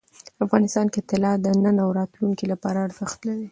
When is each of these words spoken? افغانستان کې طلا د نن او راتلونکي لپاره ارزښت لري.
افغانستان 0.45 0.85
کې 0.93 1.01
طلا 1.09 1.33
د 1.43 1.45
نن 1.63 1.77
او 1.83 1.89
راتلونکي 1.99 2.45
لپاره 2.53 2.77
ارزښت 2.87 3.19
لري. 3.29 3.47